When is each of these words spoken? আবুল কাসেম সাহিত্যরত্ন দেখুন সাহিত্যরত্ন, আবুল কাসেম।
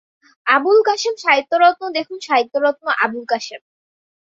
আবুল 0.47 0.77
কাসেম 0.87 1.15
সাহিত্যরত্ন 1.17 1.83
দেখুন 1.97 2.17
সাহিত্যরত্ন, 2.27 2.85
আবুল 3.03 3.23
কাসেম। 3.31 3.61